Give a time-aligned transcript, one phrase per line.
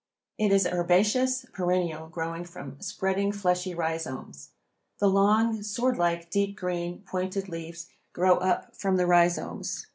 [0.39, 4.49] It is a herbaceous perennial growing from spreading fleshy rhizomes.
[4.97, 9.85] The long, sword like, deep green, pointed leaves grow up from the rhizomes.